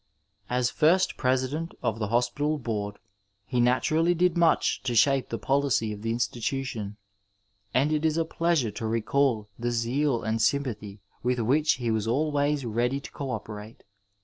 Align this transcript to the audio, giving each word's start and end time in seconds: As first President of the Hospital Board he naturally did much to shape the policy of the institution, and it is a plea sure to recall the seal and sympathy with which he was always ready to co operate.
As 0.49 0.71
first 0.71 1.15
President 1.15 1.75
of 1.83 1.99
the 1.99 2.07
Hospital 2.07 2.57
Board 2.57 2.97
he 3.45 3.61
naturally 3.61 4.15
did 4.15 4.35
much 4.35 4.81
to 4.81 4.95
shape 4.95 5.29
the 5.29 5.37
policy 5.37 5.93
of 5.93 6.01
the 6.01 6.09
institution, 6.09 6.97
and 7.71 7.91
it 7.93 8.03
is 8.03 8.17
a 8.17 8.25
plea 8.25 8.55
sure 8.55 8.71
to 8.71 8.87
recall 8.87 9.47
the 9.59 9.71
seal 9.71 10.23
and 10.23 10.41
sympathy 10.41 11.01
with 11.21 11.37
which 11.37 11.73
he 11.73 11.91
was 11.91 12.07
always 12.07 12.65
ready 12.65 12.99
to 12.99 13.11
co 13.11 13.29
operate. 13.29 13.83